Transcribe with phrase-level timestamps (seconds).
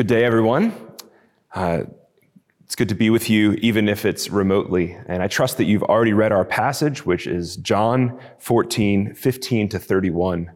[0.00, 0.72] Good day, everyone.
[1.54, 1.82] Uh,
[2.64, 4.96] it's good to be with you, even if it's remotely.
[5.06, 9.78] And I trust that you've already read our passage, which is John 14, 15 to
[9.78, 10.52] 31.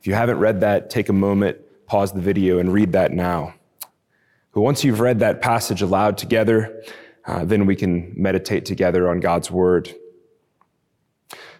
[0.00, 3.52] If you haven't read that, take a moment, pause the video, and read that now.
[4.54, 6.82] But once you've read that passage aloud together,
[7.26, 9.94] uh, then we can meditate together on God's word.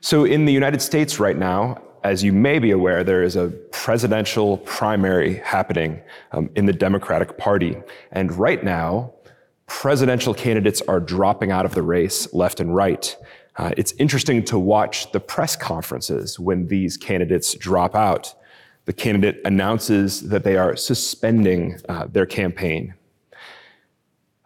[0.00, 3.48] So, in the United States right now, as you may be aware, there is a
[3.72, 6.00] presidential primary happening
[6.32, 7.76] um, in the Democratic Party.
[8.12, 9.12] And right now,
[9.66, 13.16] presidential candidates are dropping out of the race left and right.
[13.56, 18.34] Uh, it's interesting to watch the press conferences when these candidates drop out.
[18.84, 22.94] The candidate announces that they are suspending uh, their campaign.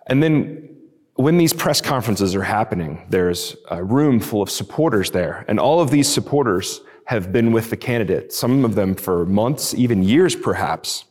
[0.06, 0.77] And then
[1.16, 5.80] when these press conferences are happening, there's a room full of supporters there, and all
[5.80, 10.37] of these supporters have been with the candidate, some of them for months, even years
[10.37, 11.06] perhaps.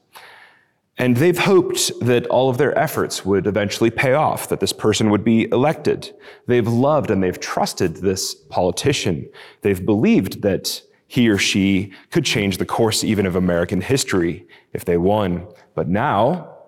[0.97, 5.09] And they've hoped that all of their efforts would eventually pay off, that this person
[5.09, 6.15] would be elected.
[6.47, 9.27] They've loved and they've trusted this politician.
[9.59, 14.85] They've believed that he or she could change the course even of American history if
[14.85, 15.47] they won.
[15.75, 16.59] But now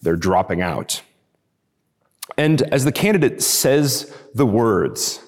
[0.00, 1.02] they're dropping out.
[2.36, 5.22] And as the candidate says the words,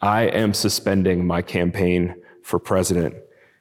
[0.00, 2.21] I am suspending my campaign
[2.52, 3.14] for president.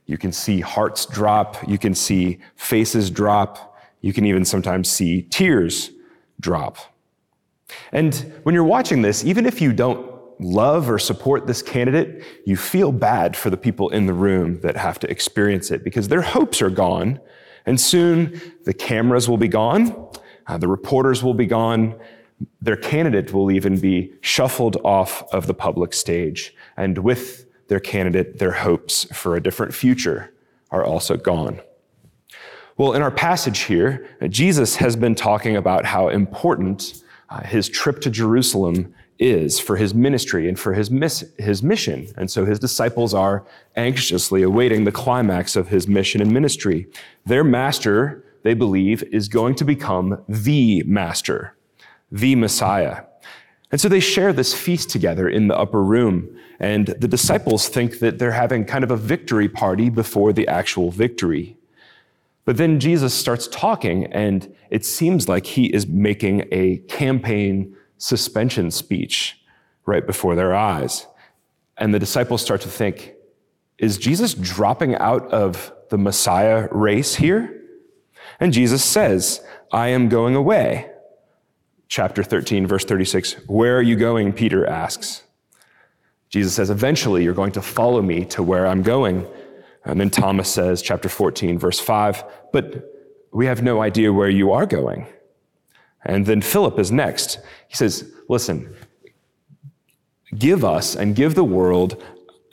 [0.05, 1.55] You can see hearts drop.
[1.65, 3.77] You can see faces drop.
[4.01, 5.91] You can even sometimes see tears
[6.41, 6.75] drop.
[7.93, 10.05] And when you're watching this, even if you don't
[10.41, 14.75] love or support this candidate, you feel bad for the people in the room that
[14.75, 17.17] have to experience it because their hopes are gone.
[17.65, 20.09] And soon the cameras will be gone,
[20.47, 21.95] uh, the reporters will be gone,
[22.61, 26.53] their candidate will even be shuffled off of the public stage.
[26.75, 30.33] And with their candidate, their hopes for a different future
[30.71, 31.61] are also gone.
[32.75, 38.01] Well, in our passage here, Jesus has been talking about how important uh, his trip
[38.01, 40.89] to Jerusalem is for his ministry and for his,
[41.37, 42.11] his mission.
[42.17, 43.45] And so his disciples are
[43.77, 46.87] anxiously awaiting the climax of his mission and ministry.
[47.25, 51.55] Their master, they believe, is going to become the master,
[52.11, 53.03] the Messiah.
[53.71, 56.37] And so they share this feast together in the upper room.
[56.59, 60.91] And the disciples think that they're having kind of a victory party before the actual
[60.91, 61.57] victory.
[62.43, 68.71] But then Jesus starts talking, and it seems like he is making a campaign suspension
[68.71, 69.39] speech
[69.85, 71.07] right before their eyes.
[71.77, 73.13] And the disciples start to think,
[73.77, 77.61] is Jesus dropping out of the Messiah race here?
[78.39, 80.90] And Jesus says, I am going away
[81.91, 83.33] chapter 13, verse 36.
[83.47, 84.31] Where are you going?
[84.31, 85.23] Peter asks.
[86.29, 89.27] Jesus says, Eventually, you're going to follow me to where I'm going.
[89.83, 92.89] And then Thomas says, chapter 14, verse 5, But
[93.33, 95.05] we have no idea where you are going.
[96.05, 97.39] And then Philip is next.
[97.67, 98.73] He says, Listen,
[100.37, 102.01] give us and give the world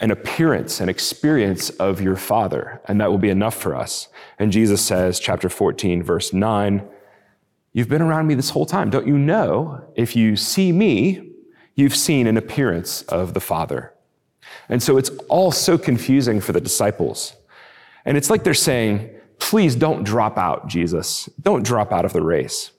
[0.00, 4.09] an appearance, an experience of your Father, and that will be enough for us.
[4.38, 6.88] And Jesus says, chapter 14, verse 9,
[7.73, 8.91] You've been around me this whole time.
[8.91, 11.31] Don't you know if you see me,
[11.75, 13.95] you've seen an appearance of the Father?
[14.69, 17.34] And so it's all so confusing for the disciples.
[18.05, 21.29] And it's like they're saying, please don't drop out, Jesus.
[21.43, 22.73] Don't drop out of the race.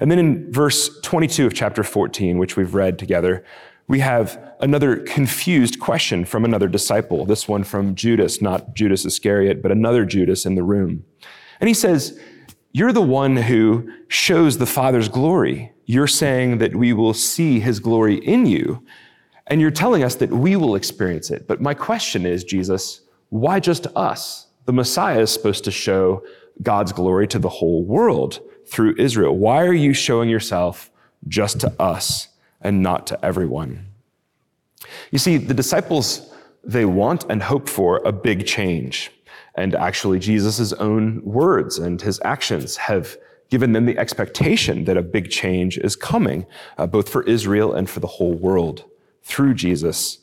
[0.00, 3.44] And then in verse 22 of chapter 14, which we've read together,
[3.88, 9.60] we have another confused question from another disciple, this one from Judas, not Judas Iscariot,
[9.60, 11.04] but another Judas in the room.
[11.60, 12.18] And he says,
[12.72, 15.72] you're the one who shows the Father's glory.
[15.84, 18.82] You're saying that we will see his glory in you,
[19.46, 21.46] and you're telling us that we will experience it.
[21.46, 24.46] But my question is, Jesus, why just us?
[24.64, 26.24] The Messiah is supposed to show
[26.62, 29.36] God's glory to the whole world through Israel.
[29.36, 30.90] Why are you showing yourself
[31.28, 32.28] just to us
[32.60, 33.86] and not to everyone?
[35.10, 36.32] You see, the disciples,
[36.64, 39.10] they want and hope for a big change.
[39.54, 43.16] And actually, Jesus' own words and his actions have
[43.50, 46.46] given them the expectation that a big change is coming,
[46.78, 48.84] uh, both for Israel and for the whole world
[49.22, 50.18] through Jesus.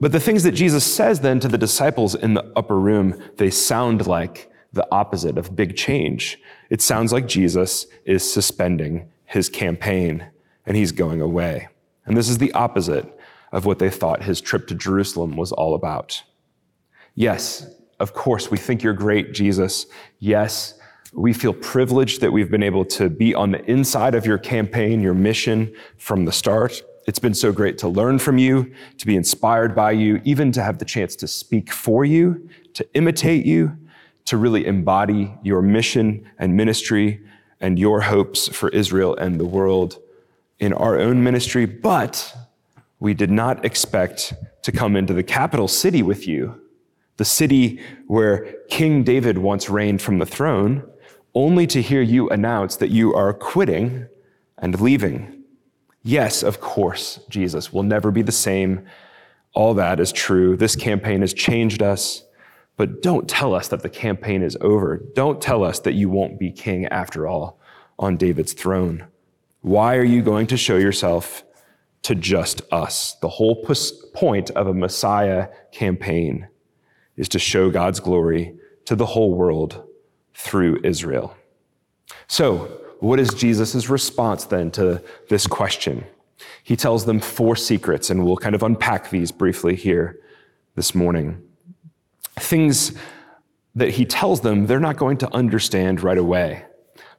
[0.00, 3.50] But the things that Jesus says then to the disciples in the upper room, they
[3.50, 6.40] sound like the opposite of big change.
[6.70, 10.26] It sounds like Jesus is suspending his campaign
[10.64, 11.68] and he's going away.
[12.06, 13.06] And this is the opposite
[13.52, 16.22] of what they thought his trip to Jerusalem was all about.
[17.14, 17.66] Yes,
[17.98, 19.86] of course, we think you're great, Jesus.
[20.18, 20.78] Yes,
[21.12, 25.00] we feel privileged that we've been able to be on the inside of your campaign,
[25.00, 26.82] your mission from the start.
[27.06, 30.62] It's been so great to learn from you, to be inspired by you, even to
[30.62, 33.76] have the chance to speak for you, to imitate you,
[34.26, 37.20] to really embody your mission and ministry.
[37.58, 39.98] and your hopes for Israel and the world
[40.58, 42.36] in our own ministry, but
[43.00, 46.60] we did not expect to come into the capital city with you,
[47.16, 50.82] the city where King David once reigned from the throne,
[51.34, 54.06] only to hear you announce that you are quitting
[54.58, 55.44] and leaving.
[56.02, 58.86] Yes, of course, Jesus will never be the same.
[59.54, 60.56] All that is true.
[60.56, 62.22] This campaign has changed us.
[62.76, 65.02] But don't tell us that the campaign is over.
[65.14, 67.58] Don't tell us that you won't be king after all
[67.98, 69.06] on David's throne.
[69.62, 71.42] Why are you going to show yourself
[72.02, 73.16] to just us?
[73.20, 73.64] The whole
[74.14, 76.48] point of a Messiah campaign
[77.16, 78.54] is to show God's glory
[78.84, 79.82] to the whole world
[80.34, 81.36] through Israel.
[82.28, 86.04] So, what is Jesus' response then to this question?
[86.62, 90.18] He tells them four secrets, and we'll kind of unpack these briefly here
[90.74, 91.42] this morning.
[92.36, 92.92] Things
[93.74, 96.64] that he tells them they're not going to understand right away.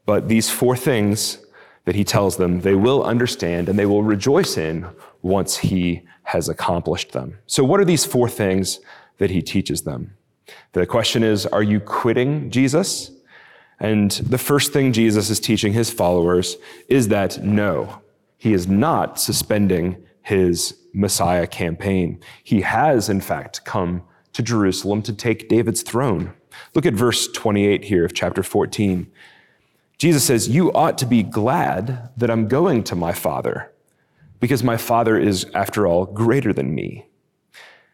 [0.05, 1.39] But these four things
[1.87, 4.85] that he tells them, they will understand and they will rejoice in
[5.21, 7.37] once he has accomplished them.
[7.47, 8.81] So, what are these four things
[9.19, 10.17] that he teaches them?
[10.73, 13.11] The question is Are you quitting Jesus?
[13.79, 16.57] And the first thing Jesus is teaching his followers
[16.89, 18.01] is that no,
[18.37, 22.19] he is not suspending his Messiah campaign.
[22.43, 26.33] He has, in fact, come to Jerusalem to take David's throne.
[26.75, 29.09] Look at verse 28 here of chapter 14.
[29.97, 33.71] Jesus says, You ought to be glad that I'm going to my Father,
[34.39, 37.07] because my Father is, after all, greater than me.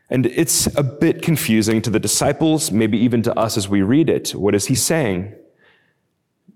[0.09, 4.09] And it's a bit confusing to the disciples, maybe even to us as we read
[4.09, 4.31] it.
[4.31, 5.33] What is he saying?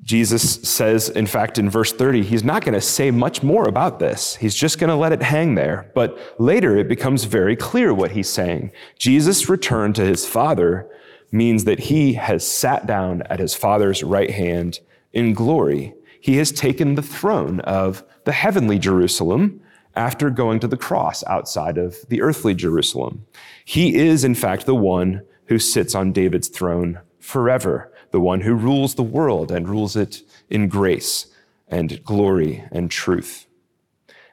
[0.03, 3.99] Jesus says, in fact, in verse 30, he's not going to say much more about
[3.99, 4.35] this.
[4.35, 5.91] He's just going to let it hang there.
[5.95, 8.71] But later it becomes very clear what he's saying.
[8.97, 10.89] Jesus' return to his Father
[11.31, 14.79] means that he has sat down at his Father's right hand
[15.17, 15.95] in glory.
[16.21, 19.59] He has taken the throne of the heavenly Jerusalem
[19.95, 23.25] after going to the cross outside of the earthly Jerusalem.
[23.65, 28.53] He is, in fact, the one who sits on David's throne forever the one who
[28.53, 31.27] rules the world and rules it in grace
[31.67, 33.47] and glory and truth.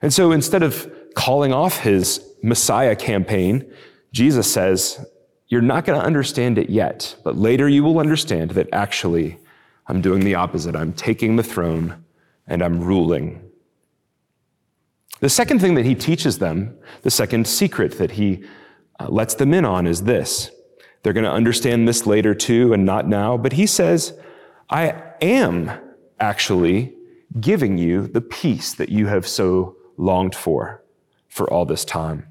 [0.03, 3.65] And so instead of calling off his Messiah campaign,
[4.13, 5.05] Jesus says,
[5.49, 9.39] You're not going to understand it yet, but later you will understand that actually
[9.87, 10.75] I'm doing the opposite.
[10.75, 12.05] I'm taking the throne
[12.47, 13.51] and I'm ruling.
[15.21, 18.45] The second thing that he teaches them, the second secret that he
[19.01, 20.51] uh, lets them in on is this
[21.03, 23.37] they're going to understand this later too and not now.
[23.37, 24.19] But he says,
[24.71, 25.71] I am
[26.19, 26.95] actually
[27.39, 30.83] giving you the peace that you have so longed for
[31.29, 32.27] for all this time.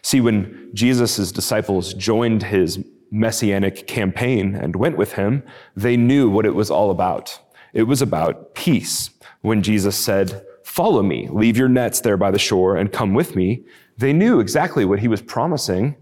[0.00, 5.42] See, when Jesus' disciples joined his messianic campaign and went with him,
[5.76, 7.38] they knew what it was all about.
[7.72, 9.10] It was about peace.
[9.40, 13.34] When Jesus said, Follow me, leave your nets there by the shore, and come with
[13.34, 13.64] me,
[13.96, 15.96] they knew exactly what he was promising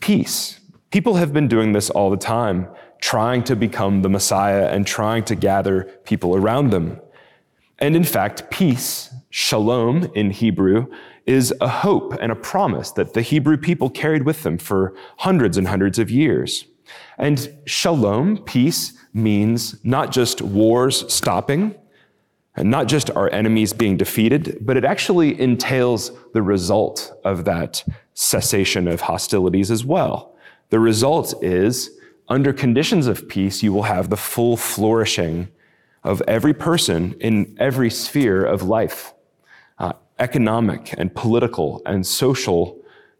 [0.00, 0.58] peace.
[0.90, 2.68] People have been doing this all the time,
[3.00, 7.00] trying to become the Messiah and trying to gather people around them.
[7.78, 10.86] And in fact, peace, shalom in Hebrew,
[11.26, 15.56] is a hope and a promise that the Hebrew people carried with them for hundreds
[15.56, 16.66] and hundreds of years.
[17.18, 21.74] And shalom, peace, means not just wars stopping,
[22.54, 27.82] and not just our enemies being defeated, but it actually entails the result of that
[28.14, 30.36] cessation of hostilities as well.
[30.68, 31.90] The result is,
[32.28, 35.48] under conditions of peace, you will have the full flourishing
[36.04, 39.14] of every person in every sphere of life
[40.18, 42.78] economic and political and social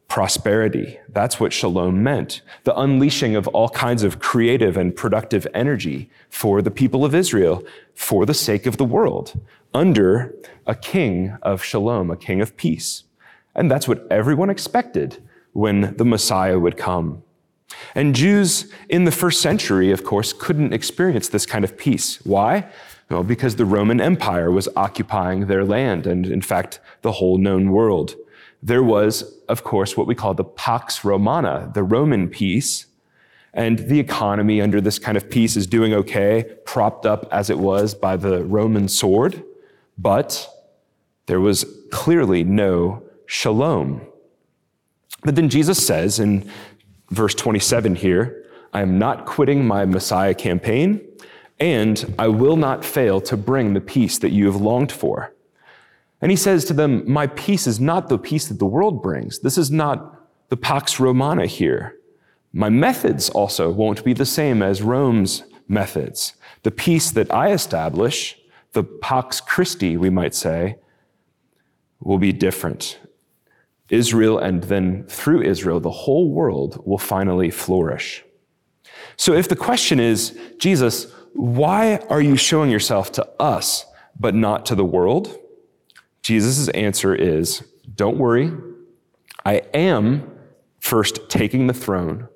[0.09, 0.99] prosperity.
[1.09, 2.43] That's what shalom meant.
[2.65, 7.65] The unleashing of all kinds of creative and productive energy for the people of Israel
[7.95, 9.41] for the sake of the world
[9.73, 10.35] under
[10.67, 13.05] a king of shalom, a king of peace.
[13.55, 15.23] And that's what everyone expected
[15.53, 17.23] when the Messiah would come.
[17.95, 22.25] And Jews in the first century, of course, couldn't experience this kind of peace.
[22.25, 22.69] Why?
[23.12, 27.71] Well, because the Roman Empire was occupying their land and, in fact, the whole known
[27.71, 28.16] world.
[28.62, 32.87] There was, of course, what we call the Pax Romana, the Roman peace.
[33.52, 37.59] And the economy under this kind of peace is doing okay, propped up as it
[37.59, 39.45] was by the Roman sword.
[39.99, 40.49] But
[41.26, 44.00] there was clearly no shalom.
[45.23, 46.50] But then Jesus says in
[47.11, 51.07] verse 27 here I am not quitting my Messiah campaign,
[51.62, 55.33] and I will not fail to bring the peace that you have longed for.
[56.21, 59.38] And he says to them, My peace is not the peace that the world brings.
[59.38, 61.95] This is not the Pax Romana here.
[62.52, 66.33] My methods also won't be the same as Rome's methods.
[66.64, 68.37] The peace that I establish
[68.73, 70.78] the Pax Christi, we might say,
[72.00, 72.99] will be different.
[73.88, 78.25] Israel, and then through Israel, the whole world will finally flourish.
[79.16, 83.87] So if the question is, Jesus, why are you showing yourself to us,
[84.19, 85.39] but not to the world?
[86.23, 88.53] Jesus' answer is, don't worry.
[89.45, 90.31] I am
[90.79, 92.29] first taking the throne.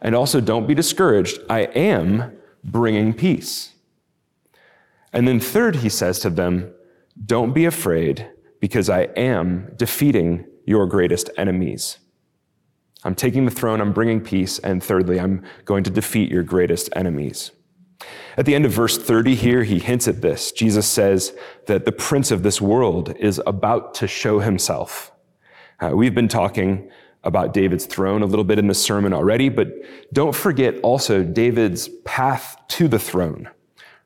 [0.00, 1.38] And also, don't be discouraged.
[1.48, 3.72] I am bringing peace.
[5.12, 6.74] And then, third, he says to them,
[7.24, 8.28] Don't be afraid,
[8.60, 11.98] because I am defeating your greatest enemies.
[13.04, 16.90] I'm taking the throne, I'm bringing peace, and thirdly, I'm going to defeat your greatest
[16.96, 17.50] enemies.
[18.36, 20.50] At the end of verse 30 here, he hints at this.
[20.52, 21.32] Jesus says
[21.66, 25.12] that the prince of this world is about to show himself.
[25.80, 26.90] Uh, we've been talking
[27.22, 29.72] about David's throne a little bit in the sermon already, but
[30.12, 33.48] don't forget also David's path to the throne.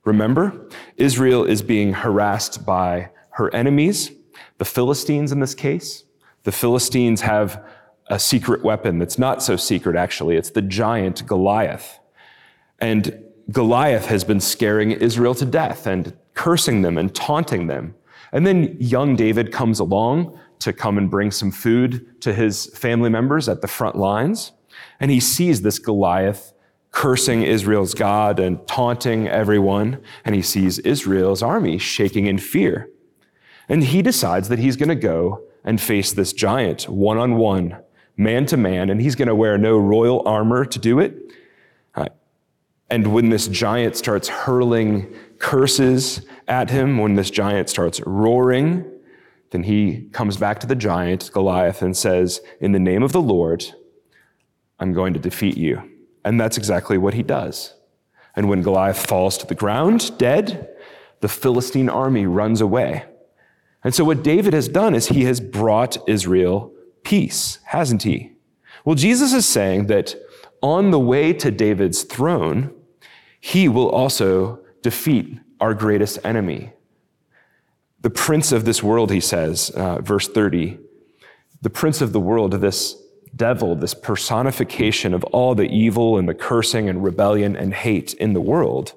[0.04, 4.10] Remember, Israel is being harassed by her enemies,
[4.58, 6.04] the Philistines in this case.
[6.44, 7.64] The Philistines have
[8.06, 10.36] a secret weapon that's not so secret, actually.
[10.36, 11.98] It's the giant Goliath.
[12.78, 17.94] And Goliath has been scaring Israel to death and cursing them and taunting them.
[18.32, 23.08] And then young David comes along to come and bring some food to his family
[23.08, 24.52] members at the front lines.
[25.00, 26.52] And he sees this Goliath
[26.90, 30.02] cursing Israel's God and taunting everyone.
[30.24, 32.90] And he sees Israel's army shaking in fear.
[33.68, 37.78] And he decides that he's going to go and face this giant one on one,
[38.16, 38.90] man to man.
[38.90, 41.32] And he's going to wear no royal armor to do it.
[42.90, 48.90] And when this giant starts hurling curses at him, when this giant starts roaring,
[49.50, 53.20] then he comes back to the giant, Goliath, and says, In the name of the
[53.20, 53.64] Lord,
[54.78, 55.82] I'm going to defeat you.
[56.24, 57.74] And that's exactly what he does.
[58.36, 60.68] And when Goliath falls to the ground, dead,
[61.20, 63.04] the Philistine army runs away.
[63.82, 66.72] And so what David has done is he has brought Israel
[67.04, 68.32] peace, hasn't he?
[68.84, 70.14] Well, Jesus is saying that
[70.62, 72.74] on the way to David's throne,
[73.40, 76.72] he will also defeat our greatest enemy,
[78.00, 80.78] the prince of this world, he says, uh, verse 30,
[81.62, 82.96] the prince of the world, this
[83.34, 88.32] devil, this personification of all the evil and the cursing and rebellion and hate in
[88.32, 88.94] the world,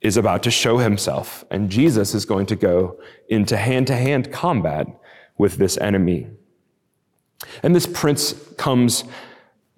[0.00, 1.44] is about to show himself.
[1.50, 2.98] And Jesus is going to go
[3.28, 4.86] into hand to hand combat
[5.36, 6.28] with this enemy.
[7.62, 9.04] And this prince comes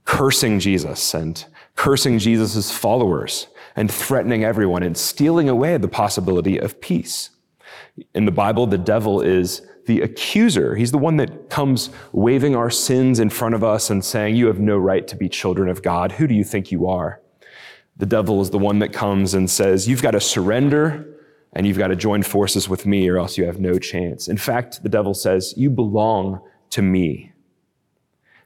[0.04, 6.80] cursing Jesus and cursing Jesus' followers and threatening everyone and stealing away the possibility of
[6.80, 7.30] peace.
[8.14, 10.74] In the Bible, the devil is the accuser.
[10.74, 14.46] He's the one that comes waving our sins in front of us and saying, You
[14.46, 16.12] have no right to be children of God.
[16.12, 17.20] Who do you think you are?
[17.96, 21.06] The devil is the one that comes and says, You've got to surrender
[21.52, 24.26] and you've got to join forces with me or else you have no chance.
[24.28, 26.40] In fact, the devil says, You belong
[26.70, 27.32] to me.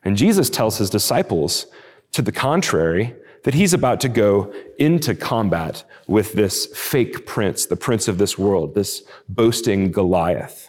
[0.04, 1.66] And Jesus tells his disciples,
[2.12, 3.14] to the contrary,
[3.48, 8.36] that he's about to go into combat with this fake prince, the prince of this
[8.36, 10.68] world, this boasting Goliath.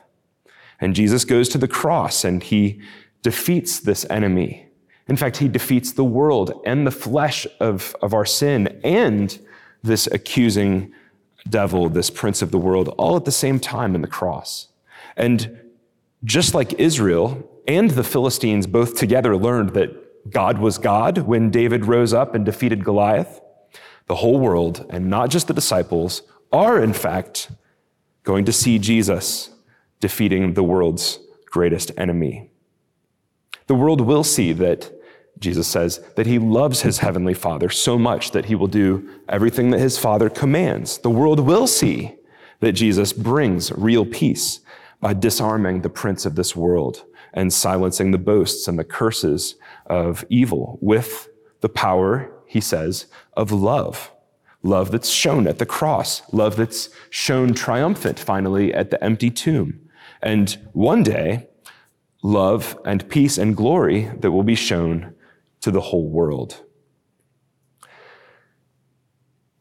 [0.79, 2.79] And Jesus goes to the cross and he
[3.21, 4.65] defeats this enemy.
[5.09, 9.37] In fact, he defeats the world and the flesh of, of our sin and
[9.83, 10.93] this accusing
[11.49, 14.69] devil, this prince of the world, all at the same time in the cross.
[15.17, 15.59] And
[16.23, 19.98] just like Israel and the Philistines both together learned that
[20.29, 23.41] God was God when David rose up and defeated Goliath.
[24.07, 27.51] The whole world, and not just the disciples, are in fact
[28.23, 29.51] going to see Jesus
[29.99, 32.49] defeating the world's greatest enemy.
[33.67, 34.91] The world will see that,
[35.39, 39.69] Jesus says, that he loves his heavenly Father so much that he will do everything
[39.71, 40.97] that his Father commands.
[40.97, 42.15] The world will see
[42.61, 44.59] that Jesus brings real peace
[44.99, 49.55] by disarming the prince of this world and silencing the boasts and the curses
[49.85, 51.29] of evil with
[51.61, 54.11] the power, he says, of love.
[54.61, 59.79] Love that's shown at the cross, love that's shown triumphant finally at the empty tomb.
[60.21, 61.47] And one day,
[62.21, 65.13] love and peace and glory that will be shown
[65.61, 66.61] to the whole world.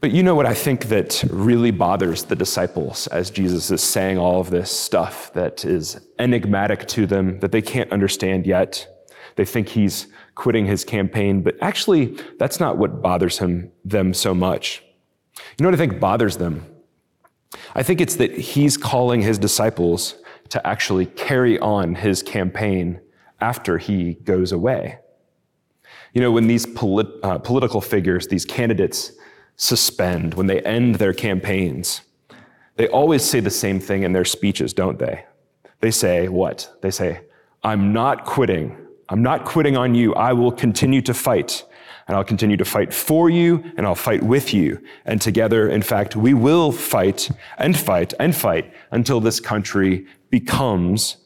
[0.01, 4.17] But you know what I think that really bothers the disciples as Jesus is saying
[4.17, 8.87] all of this stuff that is enigmatic to them, that they can't understand yet.
[9.35, 14.35] They think he's quitting his campaign, but actually, that's not what bothers him, them so
[14.35, 14.85] much.
[15.37, 16.65] You know what I think bothers them?
[17.75, 20.15] I think it's that he's calling his disciples
[20.51, 23.01] to actually carry on his campaign
[23.41, 25.01] after he goes away.
[26.13, 29.13] You know, when these polit- uh, political figures, these candidates,
[29.59, 32.01] suspend, when they end their campaigns,
[32.77, 35.27] they always say the same thing in their speeches, don't they?
[35.81, 36.73] They say, what?
[36.81, 37.21] They say,
[37.63, 38.77] I'm not quitting.
[39.09, 40.15] I'm not quitting on you.
[40.15, 41.65] I will continue to fight.
[42.07, 44.83] And I'll continue to fight for you, and I'll fight with you.
[45.05, 51.19] And together, in fact, we will fight and fight and fight until this country becomes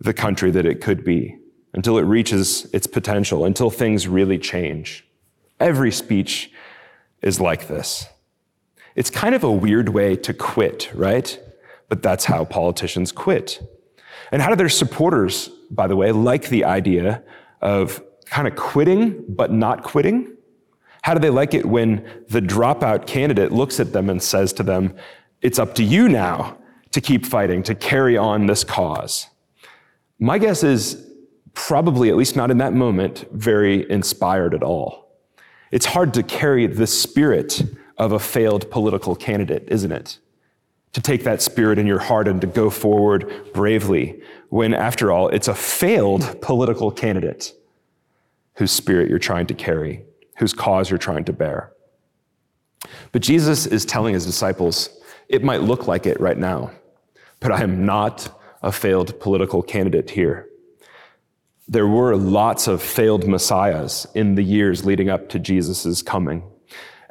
[0.00, 1.36] the country that it could be,
[1.74, 5.06] until it reaches its potential, until things really change.
[5.60, 6.50] Every speech
[7.26, 8.06] is like this.
[8.94, 11.38] It's kind of a weird way to quit, right?
[11.88, 13.60] But that's how politicians quit.
[14.30, 17.24] And how do their supporters, by the way, like the idea
[17.60, 20.36] of kind of quitting but not quitting?
[21.02, 24.62] How do they like it when the dropout candidate looks at them and says to
[24.62, 24.94] them,
[25.42, 26.56] It's up to you now
[26.92, 29.26] to keep fighting, to carry on this cause?
[30.20, 31.04] My guess is
[31.54, 35.05] probably, at least not in that moment, very inspired at all.
[35.70, 37.62] It's hard to carry the spirit
[37.98, 40.18] of a failed political candidate, isn't it?
[40.92, 45.28] To take that spirit in your heart and to go forward bravely when, after all,
[45.28, 47.52] it's a failed political candidate
[48.54, 50.04] whose spirit you're trying to carry,
[50.38, 51.72] whose cause you're trying to bear.
[53.12, 54.88] But Jesus is telling his disciples,
[55.28, 56.70] it might look like it right now,
[57.40, 60.48] but I am not a failed political candidate here.
[61.68, 66.44] There were lots of failed messiahs in the years leading up to Jesus' coming.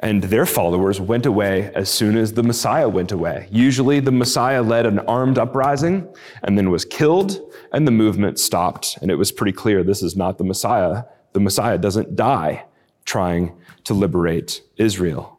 [0.00, 3.48] And their followers went away as soon as the Messiah went away.
[3.50, 6.06] Usually, the Messiah led an armed uprising
[6.42, 7.40] and then was killed,
[7.72, 8.98] and the movement stopped.
[9.00, 11.04] And it was pretty clear this is not the Messiah.
[11.32, 12.66] The Messiah doesn't die
[13.06, 15.38] trying to liberate Israel.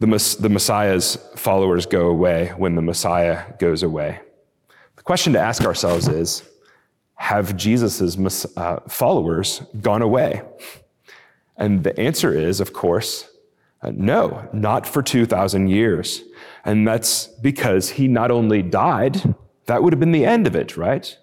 [0.00, 4.20] The, the Messiah's followers go away when the Messiah goes away.
[5.04, 6.42] Question to ask ourselves is
[7.16, 10.42] have Jesus' uh, followers gone away?
[11.56, 13.28] And the answer is, of course,
[13.82, 16.22] uh, no, not for 2,000 years.
[16.64, 19.34] And that's because he not only died,
[19.66, 21.16] that would have been the end of it, right?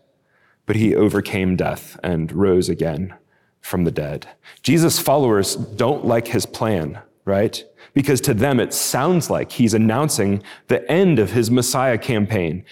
[0.68, 3.16] But he overcame death and rose again
[3.62, 4.28] from the dead.
[4.62, 7.64] Jesus' followers don't like his plan, right?
[7.94, 12.64] Because to them, it sounds like he's announcing the end of his Messiah campaign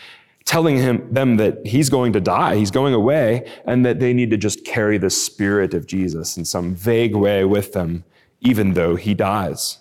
[0.46, 4.32] telling him, them that he's going to die, he's going away, and that they need
[4.32, 8.04] to just carry the spirit of Jesus in some vague way with them,
[8.42, 9.80] even though he dies.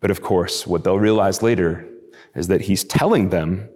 [0.00, 1.86] But of course, what they'll realize later
[2.34, 3.68] is that he's telling them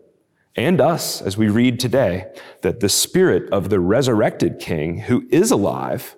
[0.54, 2.26] and us, as we read today,
[2.60, 6.14] that the spirit of the resurrected king who is alive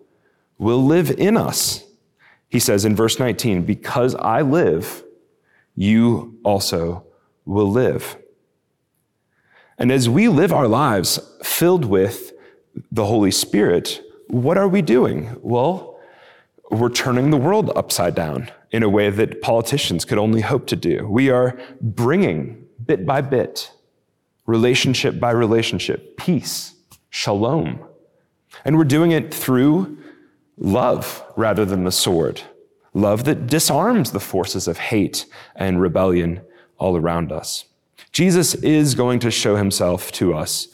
[0.59, 1.85] will live in us.
[2.49, 5.05] He says in verse 19, Because I live,
[5.77, 7.05] you also
[7.44, 8.16] will live.
[9.78, 12.32] And as we live our lives filled with
[12.90, 15.37] the Holy Spirit, what are we doing?
[15.42, 15.98] Well,
[16.70, 20.76] we're turning the world upside down in a way that politicians could only hope to
[20.76, 21.06] do.
[21.08, 23.70] We are bringing bit by bit,
[24.46, 26.74] relationship by relationship, peace,
[27.10, 27.80] shalom.
[28.64, 29.98] And we're doing it through
[30.56, 32.42] love rather than the sword.
[32.92, 36.40] Love that disarms the forces of hate and rebellion
[36.78, 37.64] all around us.
[38.14, 40.68] Jesus is going to show himself to us.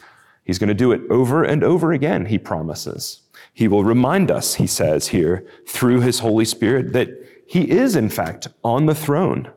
[0.45, 3.23] He's going to do it over and over again, he promises.
[3.55, 7.09] He will remind us, he says here, through his Holy Spirit, that
[7.47, 9.51] he is, in fact, on the throne.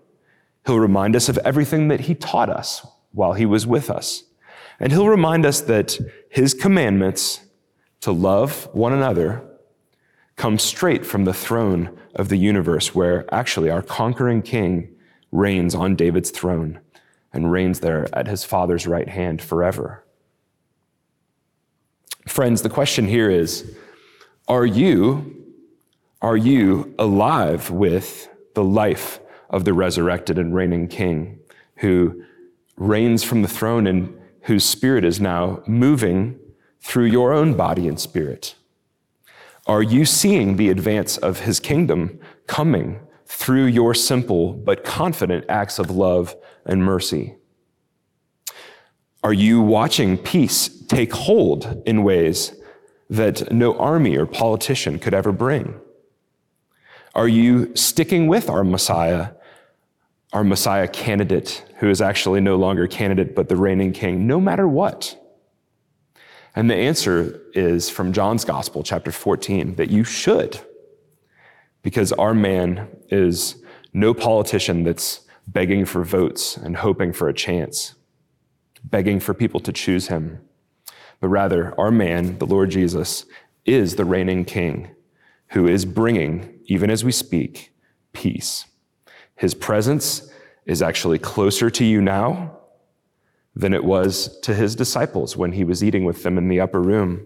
[0.65, 4.23] He'll remind us of everything that he taught us while he was with us.
[4.79, 7.41] And he'll remind us that his commandments
[7.99, 9.43] to love one another
[10.37, 14.95] come straight from the throne of the universe, where actually our conquering king
[15.33, 16.79] reigns on David's throne
[17.33, 20.05] and reigns there at his Father's right hand forever.
[22.27, 23.75] Friends, the question here is
[24.47, 25.43] are you,
[26.21, 29.19] are you alive with the life
[29.49, 31.39] of the resurrected and reigning King
[31.77, 32.23] who
[32.77, 36.39] reigns from the throne and whose spirit is now moving
[36.81, 38.55] through your own body and spirit?
[39.65, 45.79] Are you seeing the advance of his kingdom coming through your simple but confident acts
[45.79, 47.35] of love and mercy?
[49.23, 52.53] Are you watching peace take hold in ways
[53.09, 55.79] that no army or politician could ever bring?
[57.15, 59.29] Are you sticking with our Messiah,
[60.33, 64.67] our Messiah candidate, who is actually no longer candidate but the reigning king, no matter
[64.67, 65.19] what?
[66.55, 70.59] And the answer is from John's Gospel, chapter 14, that you should,
[71.81, 73.55] because our man is
[73.93, 77.95] no politician that's begging for votes and hoping for a chance,
[78.83, 80.39] begging for people to choose him.
[81.19, 83.25] But rather, our man, the Lord Jesus,
[83.65, 84.89] is the reigning king
[85.49, 87.73] who is bringing, even as we speak,
[88.11, 88.65] peace
[89.35, 90.31] His presence
[90.65, 92.57] is actually closer to you now
[93.55, 96.81] than it was to his disciples when he was eating with them in the upper
[96.81, 97.25] room,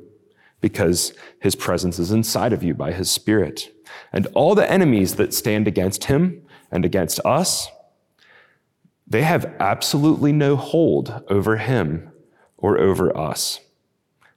[0.60, 3.71] because his presence is inside of you by his Spirit.
[4.12, 7.67] And all the enemies that stand against him and against us,
[9.08, 12.12] they have absolutely no hold over him
[12.58, 13.62] or over us.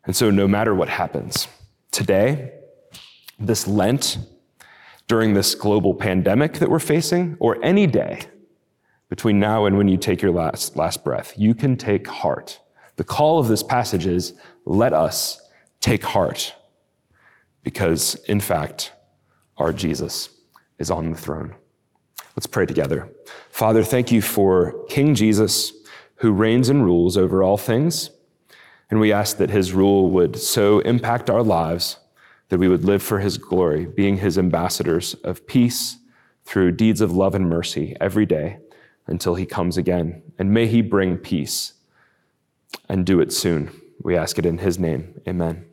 [0.04, 1.48] And so, no matter what happens,
[1.90, 2.52] today,
[3.38, 4.18] this Lent,
[5.08, 8.22] during this global pandemic that we're facing, or any day
[9.08, 12.60] between now and when you take your last, last breath, you can take heart.
[12.96, 15.40] The call of this passage is let us
[15.80, 16.54] take heart,
[17.64, 18.92] because in fact,
[19.56, 20.28] our Jesus
[20.78, 21.54] is on the throne.
[22.36, 23.08] Let's pray together.
[23.50, 25.72] Father, thank you for King Jesus,
[26.16, 28.10] who reigns and rules over all things.
[28.90, 31.98] And we ask that his rule would so impact our lives
[32.50, 35.98] that we would live for his glory, being his ambassadors of peace
[36.44, 38.58] through deeds of love and mercy every day
[39.06, 40.22] until he comes again.
[40.38, 41.74] And may he bring peace
[42.88, 43.70] and do it soon.
[44.02, 45.20] We ask it in his name.
[45.28, 45.69] Amen.